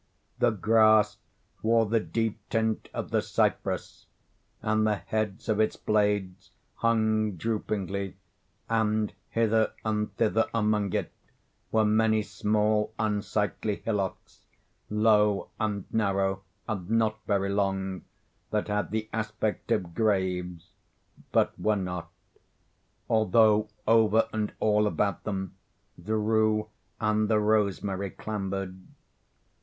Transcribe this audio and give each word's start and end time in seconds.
The 0.39 0.49
grass 0.49 1.17
wore 1.61 1.85
the 1.85 1.99
deep 1.99 2.39
tint 2.49 2.89
of 2.91 3.11
the 3.11 3.21
cypress, 3.21 4.07
and 4.63 4.87
the 4.87 4.95
heads 4.95 5.47
of 5.47 5.59
its 5.59 5.75
blades 5.75 6.49
hung 6.77 7.33
droopingly, 7.37 8.15
and 8.67 9.13
hither 9.29 9.73
and 9.85 10.11
thither 10.17 10.47
among 10.55 10.91
it 10.93 11.13
were 11.71 11.85
many 11.85 12.23
small 12.23 12.91
unsightly 12.97 13.75
hillocks, 13.85 14.41
low 14.89 15.49
and 15.59 15.85
narrow, 15.93 16.41
and 16.67 16.89
not 16.89 17.19
very 17.27 17.49
long, 17.49 18.01
that 18.49 18.69
had 18.69 18.89
the 18.89 19.07
aspect 19.13 19.71
of 19.71 19.93
graves, 19.93 20.71
but 21.31 21.53
were 21.59 21.75
not; 21.75 22.09
although 23.07 23.69
over 23.87 24.27
and 24.33 24.51
all 24.59 24.87
about 24.87 25.25
them 25.25 25.53
the 25.95 26.15
rue 26.17 26.69
and 26.99 27.29
the 27.29 27.37
rosemary 27.39 28.09
clambered. 28.09 28.81